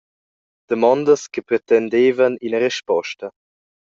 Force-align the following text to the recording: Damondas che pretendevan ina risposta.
Damondas 0.69 1.23
che 1.33 1.41
pretendevan 1.47 2.33
ina 2.45 2.59
risposta. 2.67 3.25